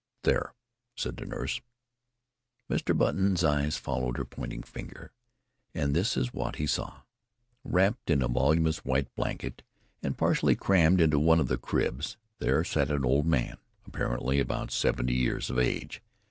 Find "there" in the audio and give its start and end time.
0.23-0.55, 12.39-12.63